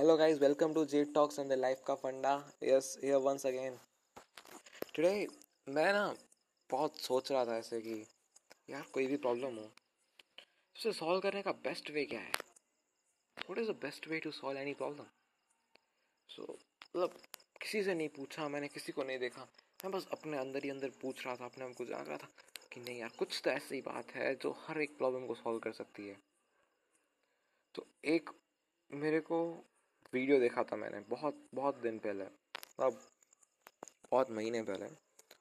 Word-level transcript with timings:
Hello, 0.00 0.16
guys, 0.16 0.38
welcome 0.40 0.72
to 0.72 0.86
J 0.86 1.04
Talks 1.04 1.38
on 1.38 1.48
the 1.48 1.56
Life 1.56 1.80
का 1.86 1.94
फंडा 1.94 2.30
yes 2.64 2.86
here 3.04 3.18
once 3.22 3.44
again 3.46 3.74
Today, 4.96 5.26
मैं 5.68 5.92
ना 5.92 6.16
बहुत 6.70 6.96
सोच 6.98 7.32
रहा 7.32 7.44
था 7.46 7.56
ऐसे 7.56 7.80
कि 7.80 8.06
यार 8.70 8.82
कोई 8.94 9.06
भी 9.06 9.16
प्रॉब्लम 9.16 9.56
हो 9.56 9.64
उसे 10.76 10.92
सॉल्व 10.92 11.20
करने 11.20 11.42
का 11.42 11.52
बेस्ट 11.66 11.90
वे 11.90 12.04
क्या 12.04 12.20
है? 12.20 12.32
What 13.50 13.58
is 13.58 13.70
the 13.70 13.74
best 13.82 14.08
way 14.08 14.20
to 14.20 14.30
solve 14.30 14.58
any 14.58 14.74
problem 14.74 15.04
so 16.28 16.58
मतलब 16.96 17.20
किसी 17.60 17.82
से 17.82 17.94
नहीं 17.94 18.08
पूछा 18.08 18.48
मैंने 18.48 18.68
किसी 18.68 18.92
को 18.92 19.04
नहीं 19.04 19.18
देखा। 19.18 19.42
मैं 19.84 19.92
बस 19.92 20.08
अपने 20.12 20.38
अंदर 20.38 20.64
ही 20.64 20.70
अंदर 20.70 20.90
पूछ 21.02 21.26
रहा 21.26 21.36
था 21.36 21.44
अपने 21.44 21.64
आप 21.64 21.74
को 21.78 21.84
जाग 21.84 22.08
रहा 22.08 22.16
था 22.16 22.28
कि 22.72 22.80
नहीं 22.80 22.98
यार 22.98 23.10
कुछ 23.18 23.40
तो 23.44 23.50
ऐसी 23.50 23.80
बात 23.80 24.14
है 24.14 24.34
जो 24.34 24.56
हर 24.66 24.80
एक 24.82 24.98
प्रॉब्लम 24.98 25.26
को 25.26 25.34
सॉल्व 25.34 25.58
कर 25.58 25.72
सकती 25.72 26.08
है। 26.08 26.16
तो 27.74 27.86
एक 28.04 28.30
मेरे 28.90 29.20
को 29.20 29.40
वीडियो 30.12 30.38
देखा 30.40 30.62
था 30.62 30.76
मैंने, 30.76 31.00
बहुत 31.00 31.36
बहुत 31.54 31.76
दिन 31.82 31.98
पहले 31.98 32.24
अब 32.84 32.98
बहुत 34.12 34.30
महीने 34.30 34.62
पहले, 34.62 34.86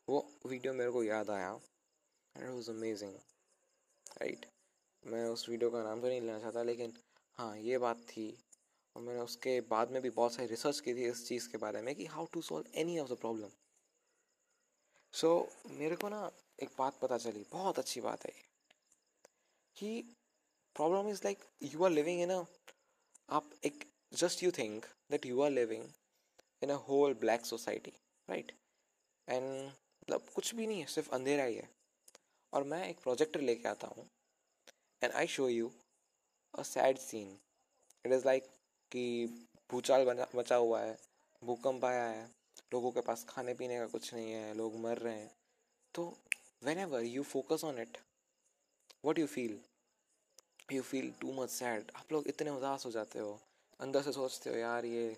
वो 0.10 0.20
वीडियो 0.46 0.74
मेरे 0.74 0.92
को 0.92 1.04
याद 1.04 1.30
आया 1.30 1.50
एंड 2.36 2.50
वॉज़ 2.50 2.70
अमेजिंग 2.72 3.14
राइट 4.20 4.46
मैं 5.04 5.24
उस 5.30 5.48
वीडियो 5.50 5.70
का 5.70 5.82
नाम 5.84 6.02
तो 6.02 6.08
नहीं 6.08 6.22
लेना 6.22 6.40
चाहता, 6.40 6.64
लेकिन 6.64 6.94
हाँ 7.38 7.58
ये 7.58 7.78
बात 7.78 7.98
थी, 8.10 8.28
और 8.96 9.02
मैंने 9.04 9.20
उसके 9.22 9.60
बाद 9.72 9.92
में 9.92 10.02
भी 10.02 10.10
बहुत 10.12 10.34
सारी 10.34 10.48
रिसर्च 10.48 10.80
की 10.80 10.94
थी 10.94 11.10
इस 11.10 11.28
चीज़ 11.28 11.50
के 11.52 11.58
बारे 11.58 11.82
में 11.82 11.94
कि 11.96 12.06
how 12.08 12.26
to 12.34 12.42
solve 12.42 12.80
any 12.80 13.00
of 13.00 13.12
the 13.14 13.18
problem 13.22 13.50
so 15.14 15.30
मेरे 15.80 15.96
को 15.96 16.10
ना 16.10 16.30
एक 16.64 16.70
बात 16.80 17.00
पता 17.02 17.18
चली, 17.18 17.46
बहुत 17.52 17.80
अच्छी 17.80 18.02
बात 18.02 18.26
है 18.26 18.34
कि 19.76 20.02
problem 20.76 21.10
is 21.10 21.22
like 21.26 21.46
you 21.64 21.84
are 21.84 21.92
living 21.92 22.22
in 22.22 22.30
a 22.32 22.44
आप 23.30 23.50
एक 23.66 23.89
just 24.12 24.42
you 24.42 24.52
think 24.52 24.88
that 25.10 25.26
you 25.26 25.42
are 25.42 25.50
living 25.52 25.84
in 26.62 26.70
a 26.70 26.78
whole 26.78 27.14
black 27.14 27.46
society, 27.46 27.94
right? 28.28 28.52
And 29.28 29.72
मतलब 30.04 30.30
कुछ 30.36 30.54
भी 30.56 30.68
नहीं 30.68 30.80
है, 30.80 30.86
सिर्फ़ 30.86 31.10
अंधेरा 31.16 31.44
ही 31.44 31.56
है। 31.56 31.70
और 32.54 32.64
मैं 32.64 32.88
एक 32.90 33.00
प्रोजेक्टर 33.00 33.42
लेके 33.42 33.68
आता 33.70 33.88
हूँ 33.88 34.06
and 35.02 35.12
I 35.12 35.28
show 35.28 35.48
you 35.50 35.72
a 36.54 36.64
sad 36.64 36.98
scene 36.98 37.38
it 38.06 38.12
is 38.12 38.26
like 38.26 38.48
कि 38.92 39.04
भूचाल 39.72 40.06
बना 40.06 40.28
बचा 40.36 40.56
हुआ 40.56 40.80
है, 40.82 40.98
भूकंप 41.42 41.86
आया 41.86 42.04
है, 42.04 42.26
लोगों 42.74 42.92
के 42.92 43.02
पास 43.02 43.26
खाने 43.30 43.54
पीने 43.54 43.78
का 43.80 43.86
कुछ 43.88 44.14
नहीं 44.14 44.32
है, 44.32 44.54
लोग 44.54 44.76
मर 44.76 44.98
रहे 44.98 45.16
हैं। 45.16 45.32
तो 45.96 46.06
whenever 46.80 47.04
you 47.04 47.24
focus 47.24 47.64
on 47.64 47.80
it 47.82 47.98
what 49.06 49.20
you 49.20 49.28
feel 49.28 49.60
you 50.72 50.82
feel 50.82 51.12
too 51.22 51.34
much 51.34 51.50
sad 51.50 51.92
आप 51.96 52.12
लोग 52.12 52.28
इतने 52.28 52.50
उदास 52.50 52.86
हो 52.86 52.92
जाते 52.92 53.20
हो। 53.20 53.40
अंदर 53.80 54.02
से 54.02 54.12
सोचते 54.12 54.50
हो, 54.50 54.56
यार, 54.56 54.86
ये 54.86 55.16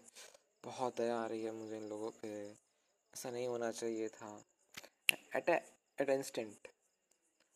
बहुत 0.64 0.98
दया 0.98 1.16
आ 1.18 1.26
रही 1.28 1.44
है 1.44 1.52
मुझे 1.52 1.78
इन 1.78 1.88
लोगों 1.90 2.10
पे। 2.22 2.30
ऐसा 3.14 3.30
नहीं 3.32 3.48
होना 3.48 3.72
चाहिए 3.72 4.08
था। 4.10 4.30
एट 5.36 5.50
एट 5.50 6.10
इंस्टेंट 6.10 6.68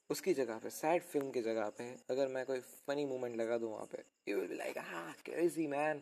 उसकी 0.09 0.33
जगह 0.33 0.57
पे 0.63 0.69
सैड 0.69 1.03
फ़िल्म 1.03 1.29
की 1.31 1.41
जगह 1.41 1.69
पे, 1.77 1.89
अगर 2.09 2.27
मैं 2.27 2.45
कोई 2.45 2.59
फनी 2.87 3.05
मोमेंट 3.05 3.35
लगा 3.35 3.57
दूँ 3.57 3.71
वहाँ 3.71 3.85
पे 3.91 4.03
यू 4.27 4.37
विल 4.37 4.47
बी 4.49 4.55
लाइक 4.55 4.77
हाँ 4.87 5.13
क्रेजी 5.25 5.67
मैन 5.67 6.01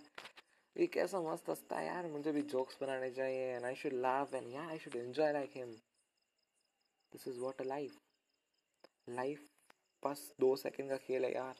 ये 0.75 0.87
कैसा 0.87 1.19
मस्त 1.21 1.49
हंसता 1.49 1.77
है, 1.77 1.85
यार, 1.85 2.05
मुझे 2.07 2.31
भी 2.31 2.41
जोक्स 2.53 2.77
बनाने 2.81 3.11
चाहिए 3.11 3.53
and 3.55 3.65
I 3.65 3.75
should 3.75 3.93
laugh 4.01 4.35
and 4.35 4.53
यार 4.53 4.69
I 4.69 4.79
should 4.79 4.95
enjoy 4.95 5.33
like 5.33 5.51
him 5.55 5.71
this 7.11 7.27
is 7.27 7.39
what 7.39 7.61
a 7.61 7.65
life 7.65 7.99
life 9.11 9.47
बस 10.03 10.27
दो 10.39 10.55
सेकेंड 10.55 10.89
का 10.89 10.97
खेल 10.97 11.25
है, 11.25 11.33
यार। 11.33 11.55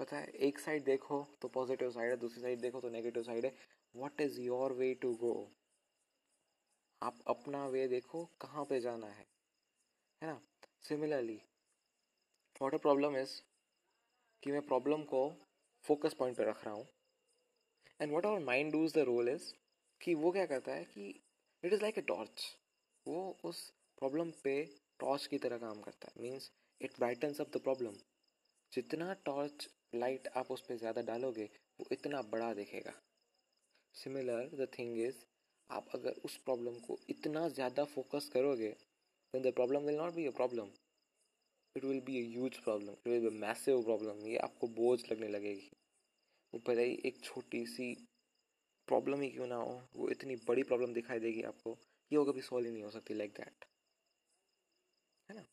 पता 0.00 0.16
है, 0.16 0.26
एक 0.26 0.58
साइड 0.58 0.84
देखो 0.84 1.26
तो 1.42 1.48
पॉजिटिव 1.48 1.90
साइड 1.90 2.10
है, 2.10 2.16
दूसरी 2.16 2.42
साइड 2.42 2.60
देखो 2.60 2.80
तो 2.80 2.88
नेगेटिव 2.90 3.22
साइड 3.22 3.44
है। 3.44 3.52
What 3.94 4.20
is 4.20 4.40
your 4.40 4.72
way 4.72 4.92
to 4.94 5.14
go 5.16 5.32
आप 7.02 7.18
अपना 7.28 7.66
वे 7.68 7.86
देखो, 7.88 8.24
कहाँ 8.40 8.64
पे 8.64 8.80
जाना 8.80 9.06
है 9.06 9.26
है 10.22 10.28
ना? 10.28 10.40
Similarly 10.82 11.40
what 12.60 12.74
a 12.74 12.78
problem 12.78 13.16
is 13.16 13.40
कि 14.42 14.52
मैं 14.52 14.60
प्रॉब्लम 14.66 15.02
को 15.04 15.28
फोकस 15.84 16.14
पॉइंट 16.14 16.36
पे 16.36 16.44
रख 16.44 16.64
रहा 16.64 16.74
हूँ। 16.74 16.86
And 18.00 18.12
what 18.12 18.26
our 18.26 18.40
mind 18.44 18.72
does 18.72 18.94
the 18.94 19.04
role 19.06 19.28
is 19.28 19.52
कि 20.00 20.14
वो 20.14 20.30
क्या 20.32 20.46
करता 20.46 20.72
है 20.72 20.84
कि 20.84 21.08
it 21.62 21.72
is 21.72 21.82
like 21.82 21.98
a 21.98 22.02
torch 22.08 22.46
वो 23.06 23.20
उस 23.44 23.68
प्रॉब्लम 23.98 24.30
पे 24.44 24.62
टॉर्च 25.00 25.26
की 25.26 25.38
तरह 25.38 25.58
काम 25.58 25.80
करता 25.82 26.08
है। 26.08 26.22
Means 26.22 26.50
it 26.80 26.98
brightens 26.98 27.40
up 27.40 27.50
the 27.56 27.60
problem 27.62 27.94
जितना 28.72 29.12
टॉर्च 29.24 29.68
लाइट 29.92 30.28
आप 30.36 30.50
उस 30.50 30.60
पर 30.60 30.76
ज़्यादा 30.76 31.02
डालोगे 31.02 31.48
वो 31.80 31.86
इतना 31.92 32.22
बड़ा 32.32 32.52
दिखेगा। 32.54 32.92
सिमिलर 33.94 34.50
द 34.54 34.68
थिंग 34.78 34.98
इज़ 35.00 35.24
आप 35.70 35.88
अगर 35.94 36.20
उस 36.24 36.36
प्रॉब्लम 36.44 36.78
को 36.80 36.98
इतना 37.10 37.48
ज़्यादा 37.48 37.84
फोकस 37.84 38.28
करोगे 38.34 38.74
then 39.34 39.46
the 39.46 39.52
problem 39.54 39.82
will 39.82 39.96
not 39.96 40.14
be 40.14 40.26
a 40.28 40.34
problem 40.36 40.70
it 41.76 41.84
will 41.84 42.00
be 42.00 42.50
problem. 42.60 42.94
It 43.04 43.10
will 43.10 43.20
be 43.20 43.28
a 43.28 43.38
massive 43.40 43.82
problem. 43.84 44.24
ये 44.26 44.36
आपको 44.44 44.68
बोझ 44.76 44.98
लगने 45.10 45.28
लगेगी। 45.28 45.70
वो 46.52 46.60
भले 46.66 46.84
ही 46.84 46.94
एक 47.06 47.20
छोटी 47.24 47.64
सी 47.66 47.92
प्रॉब्लम 48.88 49.20
ही 49.20 49.28
क्यों 49.30 49.46
ना 49.46 49.56
हो? 49.56 49.80
वो 49.96 50.08
इतनी 50.10 50.36
बड़ी 50.48 50.62
प्रॉब्लम 50.62 50.92
दिखाई 50.94 51.18
देगी 51.20 51.42
आपको। 51.42 51.76
ये 52.10 52.18
वो 52.18 52.24
कभी 52.24 52.42
सॉल्व 52.42 52.66
ही 52.66 52.72
नहीं 52.72 52.82
हो 52.82 52.90
सकती 52.90 53.14
लाइक 53.14 53.30
like 53.30 53.40
दैट 53.40 53.64
है 55.28 55.36
ना? 55.36 55.44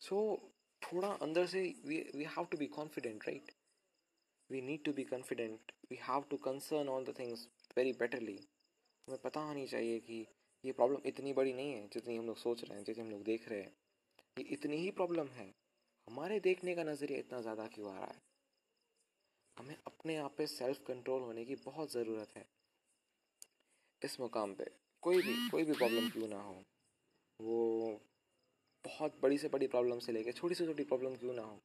सो 0.00 0.16
so, 0.16 0.52
थोड़ा 0.82 1.08
अंदर 1.22 1.46
से 1.46 1.62
we 1.86 1.98
we 2.14 2.24
have 2.36 2.46
to 2.50 2.58
be 2.58 2.66
confident 2.74 3.26
right 3.28 3.52
we 4.50 4.60
need 4.62 4.84
to 4.84 4.92
be 4.92 5.04
confident 5.04 5.72
we 5.90 5.96
have 6.02 6.24
to 6.30 6.36
concern 6.42 6.88
all 6.88 7.04
the 7.04 7.14
things 7.18 7.48
very 7.76 7.92
betterly 7.94 8.38
हमें 9.08 9.18
पता 9.20 9.40
होनी 9.40 9.66
चाहिए 9.66 9.98
कि 10.00 10.26
ये 10.64 10.72
प्रॉब्लम 10.72 11.00
इतनी 11.06 11.32
बड़ी 11.32 11.52
नहीं 11.52 11.72
है 11.72 11.88
जितनी 11.88 12.16
हम 12.16 12.26
लोग 12.26 12.36
सोच 12.36 12.64
रहे 12.64 12.76
हैं, 12.76 12.84
जितनी 12.84 13.04
हम 13.04 13.10
लोग 13.10 13.22
देख 13.24 13.48
रहे 13.48 13.60
हैं। 13.60 13.74
ये 14.36 14.44
इतनी 14.52 14.76
ही 14.76 14.90
प्रॉब्लम 14.90 15.26
है। 15.30 15.46
हमारे 16.08 16.38
देखने 16.40 16.74
का 16.74 16.82
नज़रिया 16.84 17.18
इतना 17.18 17.40
ज़्यादा 17.40 17.66
क्यों 17.66 17.90
आ 17.90 17.98
रहा 17.98 18.06
है? 18.06 18.20
हमें 19.56 19.76
अपने 19.86 20.16
आप 20.16 20.34
पे 20.38 20.46
सेल्फ 20.46 20.82
कंट्रोल 20.86 21.22
होने 21.22 21.44
की 21.44 21.54
बहुत 21.64 21.92
ज़रूरत 21.92 22.36
है। 22.36 22.44
इस 24.02 24.18
मुकाम 24.20 24.54
पे 24.54 24.70
कोई 25.02 25.22
भी 25.22 25.34
कोई 25.50 25.64
भी 25.64 25.72
प्रॉब्लम 25.74 26.08
क्यों 26.10 26.28
ना 26.28 26.40
हो, 26.40 26.54
वो 27.40 28.00
बहुत 28.84 29.20
बड़ी 29.22 29.38
से 29.38 29.48
बड़ी 29.48 29.66
प्रॉब्लम 29.68 29.98
से 29.98 30.12
लेके 30.12 30.32
छोटी 30.32 30.54
से 30.54 30.66
छोटी 30.66 30.84
प्रॉब्लम 30.84 31.14
क्यों 31.16 31.34
ना 31.34 31.42
हो। 31.42 31.60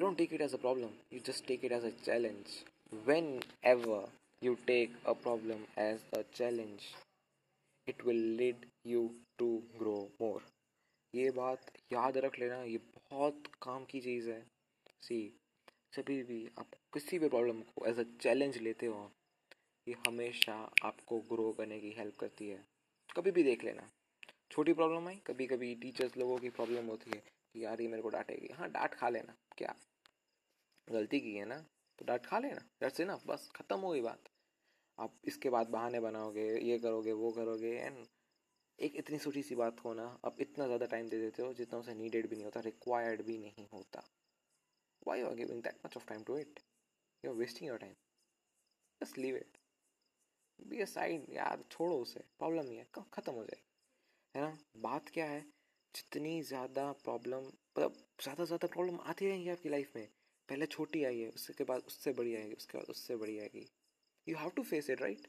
Don't 0.00 0.16
take 0.18 0.32
it 0.32 0.40
as 0.40 0.54
a 0.54 0.58
problem 0.58 0.90
you 1.12 1.18
just 1.26 1.46
take 1.46 1.64
it 1.64 1.72
as 1.72 1.84
a 1.84 1.90
challenge 2.04 2.58
whenever 3.66 4.08
you 4.42 4.54
take 4.66 4.96
a 5.06 5.12
problem 5.22 5.64
as 5.78 6.04
a 6.14 6.22
challenge 6.34 6.86
it 7.86 8.04
will 8.06 8.24
lead 8.36 8.66
you 8.86 9.08
to 9.38 9.56
grow 9.78 9.96
more 10.20 10.42
ये 11.14 11.30
बात 11.30 11.70
याद 11.92 12.16
रख 12.16 12.38
लेना, 12.38 12.62
ये 12.62 12.78
बहुत 12.78 13.46
काम 13.62 13.84
की 13.84 14.00
चीज़ 14.00 14.28
है। 14.30 14.40
सी 15.02 15.18
सभी 15.96 16.22
भी 16.22 16.46
आप 16.58 16.70
किसी 16.94 17.18
भी 17.18 17.28
प्रॉब्लम 17.28 17.60
को 17.62 17.86
एज 17.86 17.98
अ 17.98 18.04
चैलेंज 18.20 18.56
लेते 18.58 18.86
हो, 18.86 19.10
ये 19.86 19.94
हमेशा 20.06 20.54
आपको 20.84 21.18
ग्रो 21.32 21.50
करने 21.58 21.80
की 21.80 21.90
हेल्प 21.98 22.16
करती 22.20 22.48
है। 22.48 22.58
कभी 23.16 23.30
भी 23.30 23.42
देख 23.42 23.64
लेना। 23.64 23.88
छोटी 24.52 24.72
प्रॉब्लम 24.72 25.06
आई 25.08 25.14
कभी 25.26 25.46
कभी 25.46 25.74
टीचर्स 25.82 26.16
लोगों 26.16 26.36
की 26.38 26.48
प्रॉब्लम 26.50 26.86
होती 26.86 27.10
है 27.10 27.20
कि 27.54 27.64
यार 27.64 27.80
ये 27.80 27.86
मेरे 27.88 28.02
को 28.02 28.08
डांटेगी। 28.08 28.48
हाँ 28.54 28.68
डांट 28.70 28.94
खा 28.94 29.08
लेना, 29.08 29.34
क्या? 29.58 29.74
गलती 30.88 31.20
की 31.20 31.32
है 31.34 31.44
ना? 31.44 31.56
तो 31.98 32.04
डांट 32.04 32.26
खा 32.26 32.38
लेना 32.38 32.60
डर 32.82 32.88
से 32.90 33.04
ना 33.04 33.18
बस 33.26 33.48
ख़त्म 33.56 33.78
हो 33.78 33.90
गई 33.90 34.00
बात। 34.02 34.28
आप 34.98 35.14
इसके 35.24 35.50
बाद 35.50 35.68
बहाने 35.68 36.00
बनाओगे, 36.00 36.44
ये 36.60 36.78
करोगे, 36.78 37.12
वो 37.14 37.30
करोगे 37.32 37.70
एंड 37.76 38.04
एक 38.78 38.96
इतनी 38.96 39.18
छोटी 39.18 39.42
सी 39.42 39.54
बात 39.54 39.80
को 39.80 39.94
ना, 39.94 40.06
आप 40.24 40.40
इतना 40.40 40.66
ज़्यादा 40.66 40.86
टाइम 40.86 41.08
दे 41.08 41.20
देते 41.20 41.42
हो 41.42 41.52
जितना 41.54 41.78
उसे 41.78 41.94
नीडेड 41.94 42.28
भी 42.28 42.36
नहीं 42.36 42.44
होता 42.44 42.60
रिक्वायर्ड 42.62 43.22
भी 43.22 43.38
नहीं 43.38 43.66
होता। 43.72 44.04
Why 45.06 45.20
you 45.20 45.26
are 45.26 45.34
giving 45.34 45.62
that 45.62 45.84
much 45.86 45.96
of 45.96 46.08
time 46.08 46.22
to 46.24 46.38
it 46.38 46.60
you 47.24 47.30
are 47.30 47.36
wasting 47.38 47.68
your 47.68 47.78
time 47.78 47.94
just 49.00 49.18
leave 49.18 49.36
it 49.36 49.58
be 50.58 50.80
aside 50.86 51.26
यार, 51.32 51.64
छोड़ो 51.70 51.96
उसे 51.96 52.24
प्रॉब्लम 52.38 52.70
ही 52.70 52.76
है 52.76 52.86
ख़त्म 52.94 53.32
हो 53.32 53.44
जाएगी? 53.44 53.70
है 54.34 54.42
ना? 54.42 54.56
बात 54.78 55.08
क्या 55.08 55.24
है? 55.26 55.40
जितनी 55.94 56.40
ज़्यादा 56.44 56.90
प्रॉब्लम 57.04 57.44
मतलब 57.44 57.94
ज़्यादा 58.22 58.44
ज़्यादा 58.44 58.66
प्रॉब्लम 58.68 58.98
आती 59.02 59.26
रहेंगी 59.26 59.48
आपकी 59.50 59.68
लाइफ 59.68 59.92
में, 59.96 60.06
पहले 60.48 60.66
छोटी 60.68 61.02
आई 61.04 61.18
है 61.18 61.28
उसके 61.30 61.64
बाद 61.64 61.82
उससे 61.86 62.12
बड़ी 62.12 62.34
आएगी, 62.36 62.54
उसके 62.54 62.78
बाद 62.78 62.86
उससे 62.90 63.16
बड़ी 63.16 63.38
आएगी। 63.38 63.66
You 64.26 64.36
have 64.36 64.50
to 64.56 64.62
face 64.64 64.90
it 64.90 65.02
right 65.02 65.26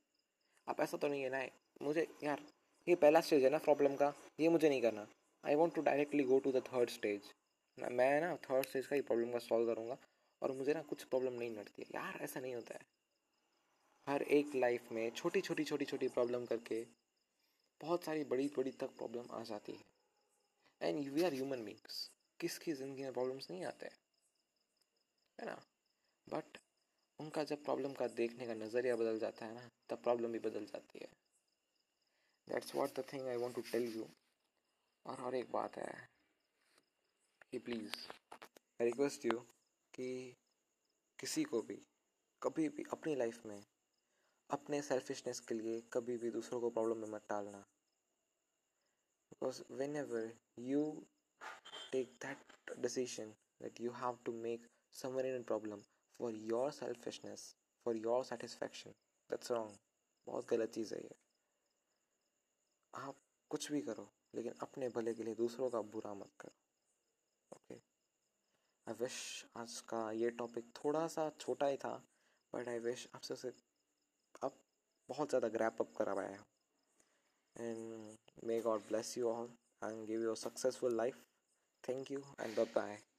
आप 0.68 0.82
ऐसा 0.82 0.98
तो 0.98 1.08
नहीं 1.08 1.22
है 1.24 1.30
ना? 1.30 1.44
मुझे, 1.82 2.08
यार, 2.24 2.42
ये 2.88 2.96
पहला 2.98 3.22
स्टेज 3.22 3.44
है 3.44 3.50
ना 3.50 3.58
प्रॉब्लम 3.60 3.96
का, 3.96 4.14
ये 4.40 4.50
मुझे 4.50 4.70
नहीं 4.70 4.82
करना। 4.82 5.08
I 5.44 5.56
want 5.56 5.76
to 5.76 5.82
directly 5.82 6.24
go 6.24 6.40
to 6.40 6.52
the 6.52 6.64
third 6.68 6.90
stage 6.90 7.32
मैं 7.78 8.22
ना 8.22 8.36
थर्ड 8.44 8.66
स्टेज 8.66 8.88
का 8.88 8.96
ही 8.96 9.02
प्रॉब्लम 9.04 9.32
का 9.32 9.40
सॉल्व 9.42 9.68
करूँगा, 9.68 9.98
और 10.42 10.52
मुझे 10.54 10.74
ना 10.74 10.82
कुछ 10.84 11.04
प्रॉब्लम 11.06 11.34
नहीं 11.34 11.50
नड़ती 11.52 11.82
है। 11.82 11.88
यार, 11.96 12.20
ऐसा 12.22 12.40
नहीं 12.40 12.56
होता 12.56 12.74
है। 12.74 12.86
हर 14.08 14.22
एक 14.32 14.56
लाइफ 14.56 14.92
में 14.92 15.10
छोटी 15.12 15.42
छोटी 15.42 15.64
छोटी 15.64 15.86
छोटी 15.86 16.08
प्रॉब्लम 16.10 16.46
करके 16.46 16.82
बहुत 17.84 18.04
सारी 18.04 18.24
बड़ी 18.24 18.48
बड़ी 18.48 18.72
तक 18.72 18.96
प्रॉब्लम 18.98 19.32
आ 19.32 19.44
जाती 19.44 19.72
है। 19.72 19.84
And 20.82 21.10
we 21.10 21.24
are 21.24 21.34
human 21.34 21.64
beings 21.66 22.12
किसकी 22.40 22.74
ज़िंदगी 22.74 23.04
में 23.04 23.14
प्रॉब्लम्स 23.14 23.50
नहीं 23.52 23.64
आते 23.66 23.86
है? 23.86 25.46
ना? 25.46 25.56
बट 26.28 26.58
उनका 27.20 27.44
जब 27.44 27.64
प्रॉब्लम 27.64 27.94
का 27.94 28.08
देखने 28.08 28.48
का 28.48 28.54
नज़रिया 28.54 28.96
बदल 28.96 29.20
जाता 29.20 29.46
है 29.46 29.54
ना, 29.54 29.70
तब 29.90 30.02
प्रॉब्लम 30.04 30.32
भी 30.32 30.40
बदल 30.40 30.66
जाती 30.66 31.00
है। 31.00 31.10
That's 32.48 32.76
what 32.76 33.00
the 33.00 33.06
thing 33.14 33.28
I 33.28 33.36
want 33.36 33.56
to 33.56 33.62
tell 33.62 33.96
you 33.96 34.08
और 35.06 35.22
और 35.22 35.36
एक 35.36 35.52
बात 35.52 35.78
है 35.78 36.10
कि 37.52 37.60
प्लीज़ 37.60 37.96
आई 38.82 38.86
रिक्वेस्ट 38.86 39.26
यू 39.26 39.40
कि 39.94 40.38
किसी 41.20 41.44
को 41.44 41.62
भी, 41.62 41.82
कभी 42.42 42.70
भी 42.70 42.84
अपनी 42.92 43.16
लाइफ 43.16 43.46
में, 43.46 43.66
अपने 44.50 44.82
सेल्फिशनेस 44.82 45.40
के 45.40 45.56
लिए 45.56 45.82
कभी 45.94 46.18
भी 46.18 46.32
दूसरों 46.32 46.62
को 46.62 46.70
प्रॉब्लम 46.70 46.98
में 46.98 47.08
मत 47.08 47.30
डालना। 47.30 47.64
Because 49.34 49.62
whenever 49.96 50.32
you 50.60 50.84
take 51.92 52.14
that 52.26 52.78
decision 52.82 53.34
that 53.62 53.82
you 53.82 53.92
have 53.94 54.20
to 54.26 54.32
make 54.42 54.68
someone 54.94 55.26
in 55.26 55.44
problem 55.44 55.82
for 56.20 56.34
your 56.52 56.72
selfishness 56.72 57.54
for 57.86 57.96
your 57.98 58.24
satisfaction 58.26 58.92
that's 59.30 59.52
wrong 59.52 59.78
बहुत 60.28 60.48
गलत 60.50 60.74
चीज़ 60.74 60.94
है 60.94 61.02
ये। 61.02 61.16
आप 62.94 63.16
कुछ 63.52 63.72
भी 63.72 63.82
करो, 63.82 64.08
लेकिन 64.36 64.54
अपने 64.62 64.90
भले 64.90 65.14
के 65.14 65.24
लिए 65.24 65.36
दूसरों 65.36 65.70
का 65.70 65.82
बुरा 65.94 66.14
मत 66.14 66.32
करो। 66.40 67.56
ओके 67.56 67.76
आई 68.88 68.94
विश 69.00 69.18
आज 69.58 69.80
का 69.90 70.12
ये 70.12 70.30
टॉपिक 70.40 70.72
थोड़ा 70.78 71.08
सा 71.08 71.30
छोटा 71.40 71.68
ही 71.68 71.78
था 71.78 71.94
बट 72.54 72.68
आई 72.68 72.80
विश 72.80 73.08
आपसे 73.16 73.52
अब 74.44 74.60
बहुत 75.10 75.30
ज़्यादा 75.30 75.48
ग्रैप 75.50 75.82
अप 75.82 75.94
करा 75.98 76.16
पाया 76.16 76.44
and 77.60 78.18
may 78.44 78.60
God 78.62 78.82
bless 78.90 79.18
you 79.18 79.30
all 79.30 79.50
and 79.82 80.08
give 80.08 80.22
you 80.22 80.32
a 80.32 80.36
successful 80.36 80.92
life. 80.92 81.18
Thank 81.84 82.10
you 82.10 82.24
and 82.40 82.56
bye 82.56 82.66
bye. 82.74 83.13